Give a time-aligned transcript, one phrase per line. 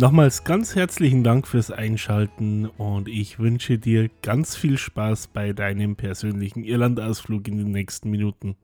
[0.00, 5.94] Nochmals ganz herzlichen Dank fürs Einschalten und ich wünsche dir ganz viel Spaß bei deinem
[5.94, 8.56] persönlichen Irlandausflug in den nächsten Minuten.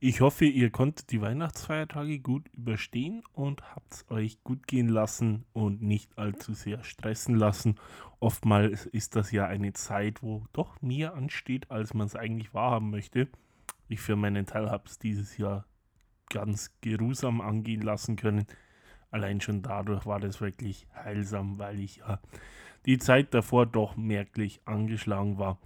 [0.00, 5.46] Ich hoffe, ihr konntet die Weihnachtsfeiertage gut überstehen und habt es euch gut gehen lassen
[5.54, 7.76] und nicht allzu sehr stressen lassen.
[8.20, 12.90] Oftmals ist das ja eine Zeit, wo doch mehr ansteht, als man es eigentlich wahrhaben
[12.90, 13.28] möchte.
[13.88, 15.64] Ich für meinen Teil habe es dieses Jahr
[16.28, 18.44] ganz geruhsam angehen lassen können.
[19.12, 22.18] Allein schon dadurch war das wirklich heilsam, weil ich ja
[22.86, 25.58] die Zeit davor doch merklich angeschlagen war.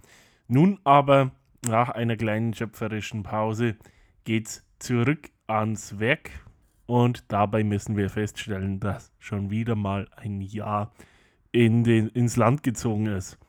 [0.47, 1.31] Nun aber,
[1.65, 3.77] nach einer kleinen schöpferischen Pause,
[4.25, 6.29] geht's zurück ans Werk
[6.85, 10.91] und dabei müssen wir feststellen, dass schon wieder mal ein Jahr
[11.53, 13.39] in den, ins Land gezogen ist.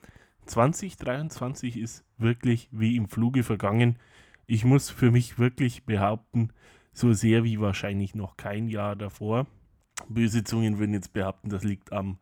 [0.46, 3.98] 2023 ist wirklich wie im Fluge vergangen.
[4.46, 6.50] Ich muss für mich wirklich behaupten,
[6.92, 9.46] so sehr wie wahrscheinlich noch kein Jahr davor.
[10.08, 12.18] Böse Zungen würden jetzt behaupten, das liegt am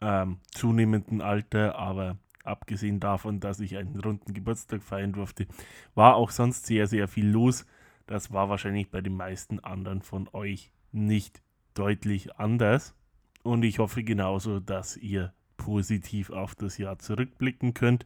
[0.00, 5.46] ähm, zunehmenden Alter, aber abgesehen davon, dass ich einen runden Geburtstag feiern durfte,
[5.94, 7.66] war auch sonst sehr, sehr viel los.
[8.06, 11.42] Das war wahrscheinlich bei den meisten anderen von euch nicht
[11.74, 12.94] deutlich anders.
[13.42, 18.04] Und ich hoffe genauso, dass ihr positiv auf das Jahr zurückblicken könnt,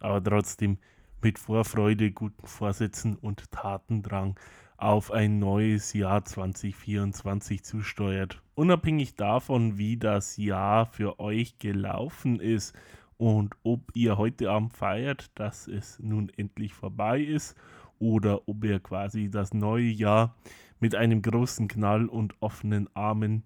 [0.00, 0.78] aber trotzdem
[1.22, 4.38] mit Vorfreude, guten Vorsätzen und Tatendrang
[4.76, 8.42] auf ein neues Jahr 2024 zusteuert.
[8.54, 12.74] Unabhängig davon, wie das Jahr für euch gelaufen ist
[13.16, 17.56] und ob ihr heute Abend feiert, dass es nun endlich vorbei ist
[17.98, 20.36] oder ob ihr quasi das neue Jahr
[20.80, 23.44] mit einem großen Knall und offenen Armen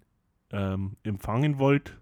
[0.51, 1.97] ähm, empfangen wollt.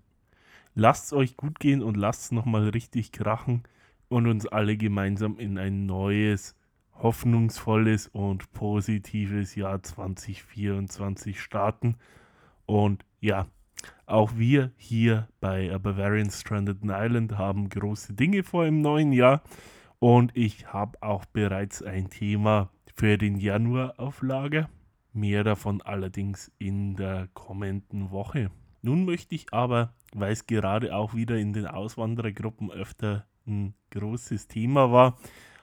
[0.73, 3.63] Lasst es euch gut gehen und lasst es nochmal richtig krachen
[4.07, 6.56] und uns alle gemeinsam in ein neues
[7.01, 11.95] hoffnungsvolles und positives Jahr 2024 starten.
[12.65, 13.47] Und ja,
[14.05, 19.41] auch wir hier bei A Bavarian Stranded Island haben große Dinge vor im neuen Jahr.
[19.99, 24.69] Und ich habe auch bereits ein Thema für den Januar auf Lager.
[25.13, 28.51] Mehr davon allerdings in der kommenden Woche.
[28.81, 34.47] Nun möchte ich aber, weil es gerade auch wieder in den Auswanderergruppen öfter ein großes
[34.47, 35.17] Thema war,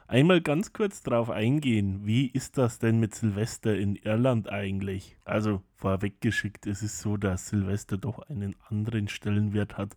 [0.08, 5.16] einmal ganz kurz darauf eingehen, wie ist das denn mit Silvester in Irland eigentlich?
[5.24, 9.94] Also vorweggeschickt ist es so, dass Silvester doch einen anderen Stellenwert hat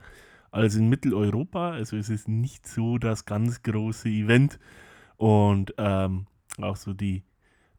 [0.51, 1.71] als in Mitteleuropa.
[1.71, 4.59] Also es ist nicht so das ganz große Event
[5.17, 6.27] und ähm,
[6.61, 7.23] auch so die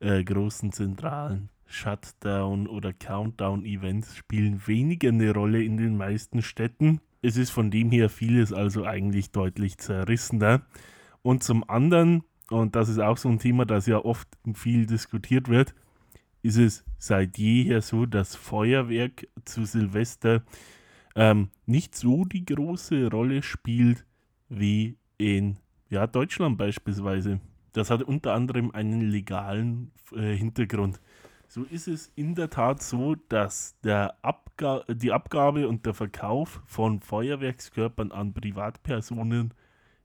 [0.01, 7.01] äh, großen zentralen Shutdown- oder Countdown-Events spielen weniger eine Rolle in den meisten Städten.
[7.23, 10.63] Es ist von dem her vieles also eigentlich deutlich zerrissener.
[11.23, 15.49] Und zum anderen, und das ist auch so ein Thema, das ja oft viel diskutiert
[15.49, 15.75] wird,
[16.43, 20.43] ist es seit jeher so, dass Feuerwerk zu Silvester
[21.15, 24.05] ähm, nicht so die große Rolle spielt
[24.49, 25.59] wie in
[25.91, 27.41] ja, Deutschland beispielsweise.
[27.73, 31.01] Das hat unter anderem einen legalen äh, Hintergrund.
[31.47, 36.63] So ist es in der Tat so, dass der Abga die Abgabe und der Verkauf
[36.65, 39.53] von Feuerwerkskörpern an Privatpersonen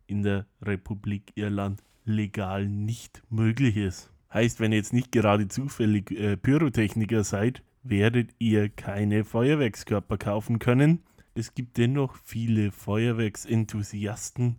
[0.07, 4.11] in der Republik Irland legal nicht möglich ist.
[4.33, 10.59] Heißt, wenn ihr jetzt nicht gerade zufällig äh, Pyrotechniker seid, werdet ihr keine Feuerwerkskörper kaufen
[10.59, 11.03] können.
[11.35, 14.57] Es gibt dennoch viele Feuerwerksenthusiasten,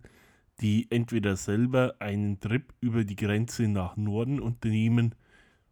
[0.61, 5.13] die entweder selber einen Trip über die Grenze nach Norden unternehmen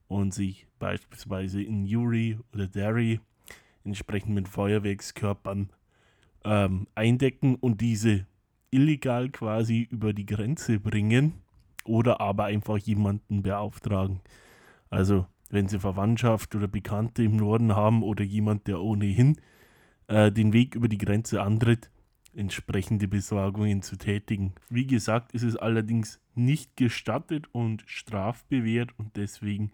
[0.08, 3.20] und sich beispielsweise in Uri oder Derry
[3.84, 5.70] entsprechend mit Feuerwerkskörpern
[6.44, 8.28] ähm, eindecken und diese
[8.72, 11.42] illegal quasi über die Grenze bringen
[11.86, 14.22] oder aber einfach jemanden beauftragen.
[14.90, 19.40] Also wenn sie Verwandtschaft oder Bekannte im Norden haben oder jemand, der ohnehin
[20.08, 21.90] äh, den Weg über die Grenze antritt,
[22.34, 24.54] entsprechende Besorgungen zu tätigen.
[24.70, 29.72] Wie gesagt, ist es allerdings nicht gestattet und strafbewehrt und deswegen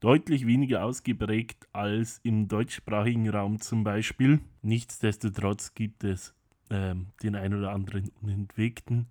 [0.00, 4.40] deutlich weniger ausgeprägt als im deutschsprachigen Raum zum Beispiel.
[4.62, 6.34] Nichtsdestotrotz gibt es
[6.70, 9.06] ähm, den ein oder anderen Unentwegten,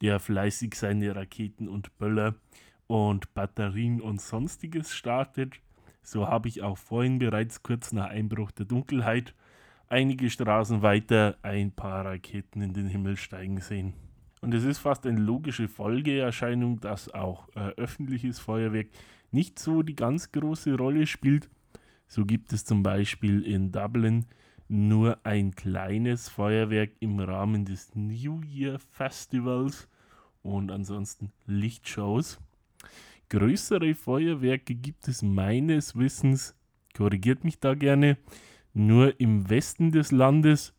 [0.00, 2.34] der fleißig seine Raketen und Böller
[2.86, 5.54] und Batterien und sonstiges startet.
[6.02, 9.34] So habe ich auch vorhin bereits kurz nach Einbruch der Dunkelheit
[9.88, 13.94] einige Straßen weiter ein paar Raketen in den Himmel steigen sehen.
[14.40, 18.88] Und es ist fast eine logische Folgeerscheinung, dass auch äh, öffentliches Feuerwerk
[19.30, 21.48] nicht so die ganz große Rolle spielt.
[22.06, 24.26] So gibt es zum Beispiel in Dublin
[24.74, 29.88] nur ein kleines Feuerwerk im Rahmen des New Year Festivals
[30.42, 32.40] und ansonsten Lichtshows.
[33.28, 36.56] Größere Feuerwerke gibt es meines Wissens,
[36.92, 38.18] korrigiert mich da gerne,
[38.72, 40.74] nur im Westen des Landes.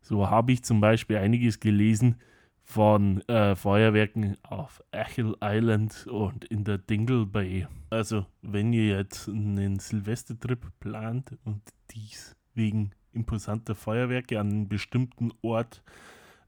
[0.00, 2.20] So habe ich zum Beispiel einiges gelesen
[2.62, 7.66] von äh, Feuerwerken auf Achill Island und in der Dingle Bay.
[7.90, 11.60] Also, wenn ihr jetzt einen Silvestertrip plant und
[11.90, 15.82] dies wegen imposanter Feuerwerke an einen bestimmten Ort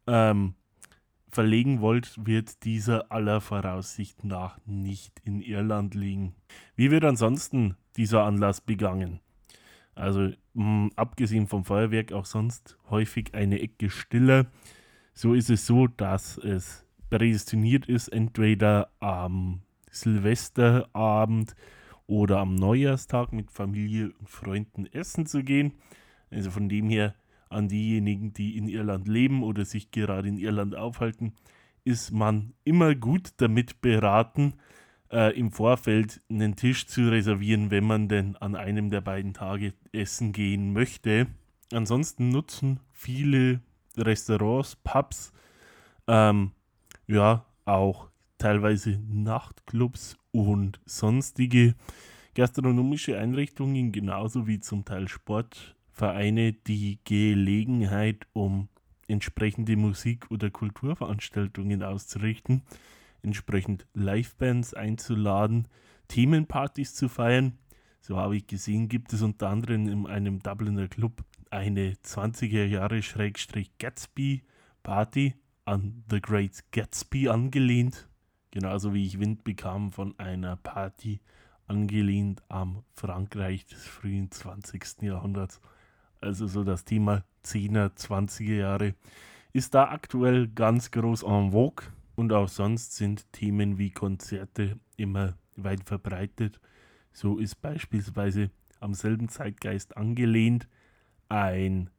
[0.06, 0.55] ähm,
[1.31, 6.34] verlegen wollt, wird dieser aller Voraussicht nach nicht in Irland liegen.
[6.76, 9.20] Wie wird ansonsten dieser Anlass begangen?
[9.94, 14.46] Also mh, abgesehen vom Feuerwerk auch sonst häufig eine Ecke stiller.
[15.12, 21.55] So ist es so, dass es prädestiniert ist, entweder am Silvesterabend
[22.06, 25.72] oder am Neujahrstag mit Familie und Freunden essen zu gehen.
[26.30, 27.14] Also von dem her
[27.48, 31.34] an diejenigen, die in Irland leben oder sich gerade in Irland aufhalten,
[31.84, 34.54] ist man immer gut damit beraten,
[35.12, 39.74] äh, im Vorfeld einen Tisch zu reservieren, wenn man denn an einem der beiden Tage
[39.92, 41.28] essen gehen möchte.
[41.72, 43.60] Ansonsten nutzen viele
[43.96, 45.32] Restaurants, Pubs,
[46.06, 46.52] ähm,
[47.06, 51.74] ja, auch teilweise Nachtclubs und sonstige
[52.34, 55.08] gastronomische Einrichtungen, genauso wie zum Teil
[55.94, 58.69] Sportvereine, die Gelegenheit, um
[59.06, 62.62] entsprechende Musik- oder Kulturveranstaltungen auszurichten,
[63.23, 65.69] entsprechend Livebands einzuladen,
[66.08, 67.58] Themenpartys zu feiern.
[68.00, 73.00] So habe ich gesehen, gibt es unter anderem in einem Dubliner Club eine 20er Jahre
[73.00, 74.43] Schrägstrich Gatsby
[74.82, 78.08] Party an The Great Gatsby angelehnt.
[78.50, 81.20] Genauso wie ich Wind bekam von einer Party
[81.69, 85.02] angelehnt am Frankreich des frühen 20.
[85.02, 85.61] Jahrhunderts.
[86.24, 88.94] Also so das Thema 10er, 20er Jahre
[89.52, 91.86] ist da aktuell ganz groß en vogue
[92.16, 96.60] und auch sonst sind Themen wie Konzerte immer weit verbreitet.
[97.12, 98.50] So ist beispielsweise
[98.80, 100.66] am selben Zeitgeist angelehnt
[101.28, 101.90] ein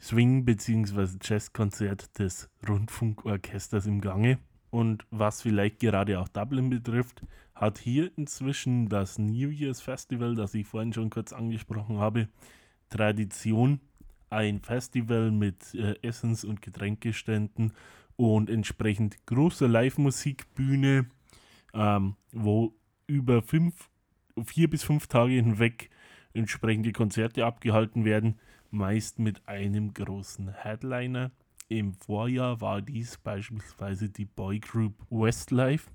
[0.00, 1.18] Swing- bzw.
[1.20, 4.38] Jazzkonzert des Rundfunkorchesters im Gange.
[4.70, 7.22] Und was vielleicht gerade auch Dublin betrifft,
[7.54, 12.28] hat hier inzwischen das New Year's Festival, das ich vorhin schon kurz angesprochen habe,
[12.88, 13.80] Tradition.
[14.30, 17.72] Ein Festival mit äh, Essens- und Getränkeständen
[18.16, 21.06] und entsprechend großer Live-Musikbühne,
[21.72, 22.74] ähm, wo
[23.06, 23.88] über fünf,
[24.44, 25.88] vier bis fünf Tage hinweg
[26.34, 28.38] entsprechende Konzerte abgehalten werden,
[28.70, 31.30] meist mit einem großen Headliner.
[31.68, 35.90] Im Vorjahr war dies beispielsweise die Boygroup Westlife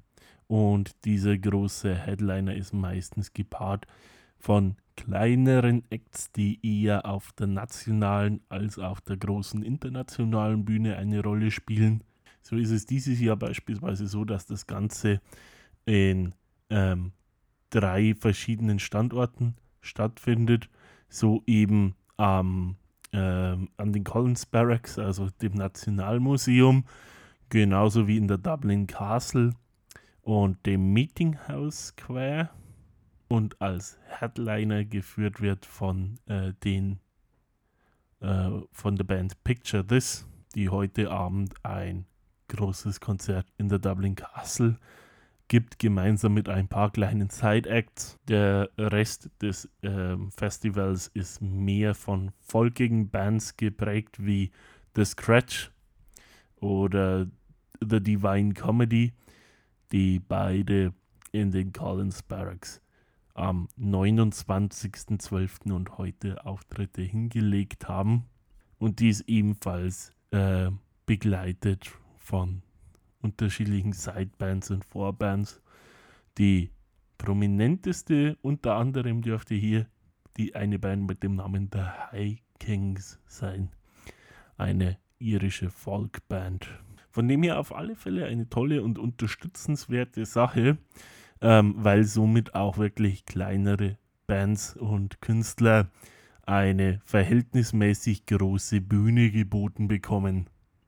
[0.48, 3.88] und dieser große Headliner ist meistens gepaart
[4.38, 11.22] von kleineren Acts, die eher auf der nationalen als auf der großen internationalen Bühne eine
[11.22, 12.04] Rolle spielen.
[12.42, 15.22] So ist es dieses Jahr beispielsweise so, dass das Ganze
[15.86, 16.34] in
[16.69, 17.12] ähm,
[17.69, 20.69] drei verschiedenen Standorten stattfindet,
[21.10, 22.75] so eben ähm,
[23.12, 26.86] äh, an den Collins Barracks, also dem Nationalmuseum,
[27.50, 29.53] genauso wie in der Dublin Castle
[30.22, 32.50] und dem Meeting House Square
[33.27, 37.00] und als Headliner geführt wird von äh, den
[38.20, 40.25] äh, von der Band Picture This,
[40.56, 42.06] die heute Abend ein
[42.48, 44.77] großes Konzert in der Dublin Castle
[45.48, 48.18] gibt, gemeinsam mit ein paar kleinen Side-Acts.
[48.27, 54.51] Der Rest des äh, Festivals ist mehr von folkigen Bands geprägt wie
[54.96, 55.72] The Scratch
[56.58, 57.27] oder
[57.82, 59.13] The Divine Comedy,
[59.92, 60.94] die beide
[61.32, 62.83] in den Collins Barracks
[63.34, 65.72] am 29.12.
[65.72, 68.25] und heute Auftritte hingelegt haben
[68.78, 70.70] und dies ebenfalls äh,
[71.06, 72.62] begleitet von
[73.22, 75.62] unterschiedlichen Sidebands und Vorbands.
[76.38, 76.72] Die
[77.18, 79.88] prominenteste unter anderem dürfte hier
[80.38, 83.70] die eine Band mit dem Namen The High Kings sein.
[84.58, 86.68] Eine irische Folkband.
[87.10, 90.78] Von dem her auf alle Fälle eine tolle und unterstützenswerte Sache,
[91.44, 95.90] ähm, weil somit auch wirklich kleinere Bands und Künstler
[96.46, 100.48] eine verhältnismäßig große Bühne geboten bekommen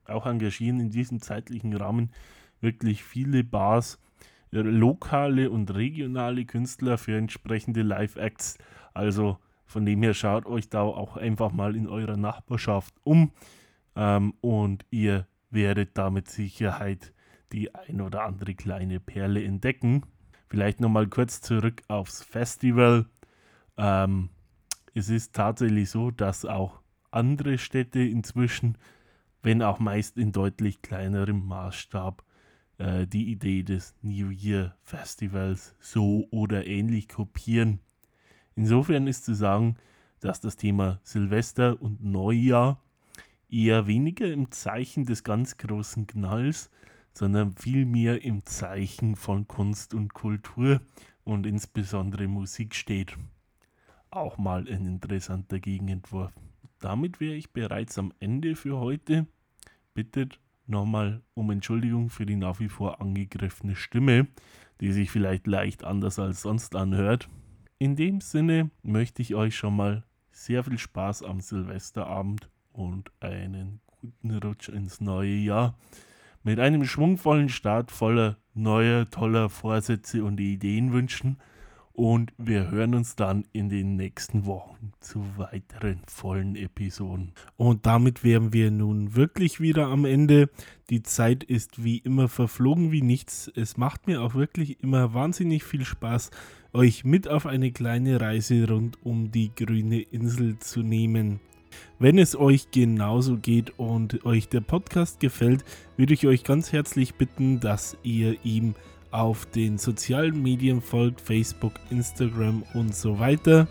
[0.10, 2.12] auch engagieren in diesem zeitlichen Rahmen
[2.62, 4.00] wirklich viele Bars,
[4.52, 8.58] äh, lokale und regionale Künstler für entsprechende Live-Acts.
[8.94, 13.32] Also von dem her schaut euch da auch einfach mal in eurer Nachbarschaft um
[13.96, 17.14] ähm, und ihr werdet da mit Sicherheit
[17.52, 20.04] die ein oder andere kleine Perle entdecken.
[20.48, 23.06] Vielleicht nochmal kurz zurück aufs Festival.
[23.78, 24.30] Ähm,
[24.94, 26.80] es ist tatsächlich so, dass auch
[27.12, 28.78] andere Städte inzwischen,
[29.42, 32.24] wenn auch meist in deutlich kleinerem Maßstab,
[32.78, 37.80] äh, die Idee des New Year Festivals so oder ähnlich kopieren.
[38.56, 39.78] Insofern ist zu sagen,
[40.20, 42.82] dass das Thema Silvester und Neujahr
[43.50, 46.70] eher weniger im Zeichen des ganz großen Knalls,
[47.18, 50.82] sondern vielmehr im Zeichen von Kunst und Kultur
[51.24, 53.18] und insbesondere Musik steht.
[54.12, 56.34] Auch mal ein interessanter Gegenentwurf.
[56.80, 59.28] Damit wäre ich bereits am Ende für heute.
[59.94, 64.28] Bittet nochmal um Entschuldigung für die nach wie vor angegriffene Stimme,
[64.82, 67.30] die sich vielleicht leicht anders als sonst anhört.
[67.78, 73.80] In dem Sinne möchte ich euch schon mal sehr viel Spaß am Silvesterabend und einen
[73.88, 75.78] guten Rutsch ins neue Jahr
[76.46, 81.38] mit einem schwungvollen Start voller neuer, toller Vorsätze und Ideen wünschen.
[81.92, 87.32] Und wir hören uns dann in den nächsten Wochen zu weiteren vollen Episoden.
[87.56, 90.50] Und damit wären wir nun wirklich wieder am Ende.
[90.90, 93.52] Die Zeit ist wie immer verflogen wie nichts.
[93.56, 96.32] Es macht mir auch wirklich immer wahnsinnig viel Spaß,
[96.74, 101.40] euch mit auf eine kleine Reise rund um die grüne Insel zu nehmen.
[102.00, 105.64] Wenn es euch genauso geht und euch der Podcast gefällt,
[105.98, 108.76] würde ich euch ganz herzlich bitten, dass ihr ihm
[109.12, 113.68] auf den sozialen Medien folgt, Facebook, Instagram und so weiter.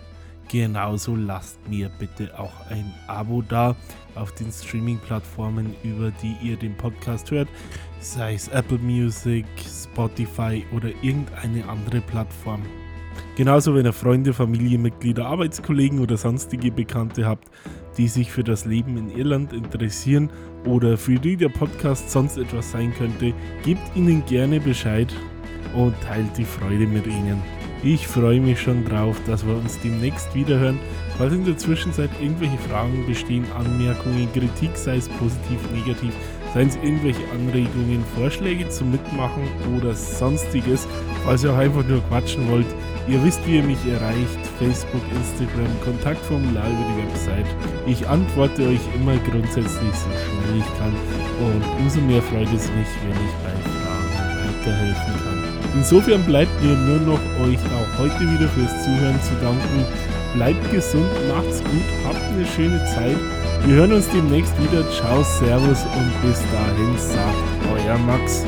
[0.51, 3.77] Genauso lasst mir bitte auch ein Abo da
[4.15, 7.49] auf den Streaming-Plattformen, über die ihr den Podcast hört,
[8.01, 12.63] sei es Apple Music, Spotify oder irgendeine andere Plattform.
[13.37, 17.49] Genauso, wenn ihr Freunde, Familienmitglieder, Arbeitskollegen oder sonstige Bekannte habt,
[17.97, 20.31] die sich für das Leben in Irland interessieren
[20.67, 23.33] oder für die der Podcast sonst etwas sein könnte,
[23.65, 25.13] gebt ihnen gerne Bescheid
[25.75, 27.43] und teilt die Freude mit ihnen.
[27.83, 30.79] Ich freue mich schon drauf, dass wir uns demnächst wiederhören.
[31.19, 36.15] Falls in der Zwischenzeit irgendwelche Fragen bestehen, Anmerkungen, Kritik, sei es positiv, negativ,
[36.55, 39.43] seien es irgendwelche Anregungen, Vorschläge zum Mitmachen
[39.77, 40.87] oder sonstiges,
[41.25, 42.67] falls ihr auch einfach nur quatschen wollt,
[43.07, 44.41] Ihr wisst, wie ihr mich erreicht.
[44.59, 47.47] Facebook, Instagram, Kontaktformular über die Website.
[47.87, 50.95] Ich antworte euch immer grundsätzlich so schnell ich kann.
[51.45, 55.43] Und umso mehr freut es mich, wenn ich bei Fragen weiterhelfen kann.
[55.75, 60.14] Insofern bleibt mir nur noch euch auch heute wieder fürs Zuhören zu danken.
[60.35, 63.17] Bleibt gesund, macht's gut, habt eine schöne Zeit.
[63.67, 64.85] Wir hören uns demnächst wieder.
[64.91, 67.39] Ciao, Servus und bis dahin sagt
[67.73, 68.45] euer Max.